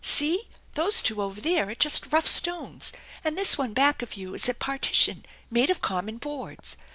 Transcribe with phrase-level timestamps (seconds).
[0.03, 0.47] See.
[0.73, 2.91] those two over there are just rough stones,
[3.23, 6.75] and this one back of you is a partition made of com mon boards.